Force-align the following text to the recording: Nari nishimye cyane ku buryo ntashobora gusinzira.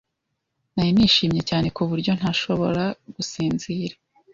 Nari 0.73 0.91
nishimye 0.93 1.41
cyane 1.49 1.67
ku 1.75 1.81
buryo 1.89 2.11
ntashobora 2.19 2.83
gusinzira. 3.15 3.95